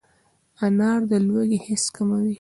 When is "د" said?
1.11-1.11